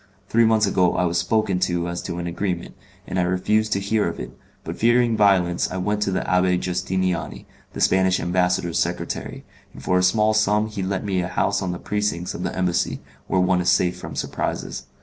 Three 0.29 0.45
months 0.45 0.65
ago 0.65 0.95
I 0.95 1.05
was 1.05 1.19
spoken 1.19 1.59
to 1.59 1.87
as 1.87 2.01
to 2.01 2.17
an 2.17 2.25
agreement, 2.25 2.73
and 3.05 3.19
I 3.19 3.21
refused 3.21 3.71
to 3.73 3.79
hear 3.79 4.07
of 4.07 4.19
it, 4.19 4.35
but 4.63 4.75
fearing 4.75 5.15
violence 5.15 5.69
I 5.69 5.77
went 5.77 6.01
to 6.01 6.11
the 6.11 6.21
Abbé 6.21 6.59
Justiniani, 6.59 7.45
the 7.73 7.81
Spanish 7.81 8.19
ambassador's 8.19 8.79
secretary, 8.79 9.45
and 9.75 9.83
for 9.83 9.99
a 9.99 10.01
small 10.01 10.33
sum 10.33 10.65
he 10.69 10.81
let 10.81 11.05
me 11.05 11.21
a 11.21 11.27
house 11.27 11.61
in 11.61 11.71
the 11.71 11.77
precincts 11.77 12.33
of 12.33 12.41
the 12.41 12.57
Embassy, 12.57 12.99
where 13.27 13.41
one 13.41 13.61
is 13.61 13.69
safe 13.69 13.95
from 13.95 14.15
surprises. 14.15 14.85